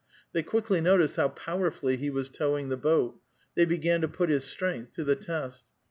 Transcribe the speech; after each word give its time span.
They 0.33 0.41
quickly 0.41 0.81
noticed 0.81 1.17
how 1.17 1.27
powerfully 1.27 1.95
he 1.95 2.09
was 2.09 2.27
towing 2.27 2.69
the 2.69 2.75
boat; 2.75 3.19
they 3.53 3.65
began 3.65 4.01
to 4.01 4.07
put 4.07 4.31
his 4.31 4.45
strength 4.45 4.93
to 4.93 5.03
the 5.03 5.15
test. 5.15 5.63